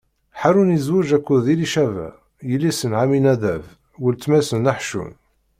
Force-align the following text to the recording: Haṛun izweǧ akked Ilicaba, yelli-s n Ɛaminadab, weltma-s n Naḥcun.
Haṛun 0.39 0.75
izweǧ 0.77 1.09
akked 1.17 1.45
Ilicaba, 1.53 2.07
yelli-s 2.49 2.81
n 2.85 2.91
Ɛaminadab, 2.99 3.63
weltma-s 4.01 4.49
n 4.53 4.59
Naḥcun. 4.65 5.11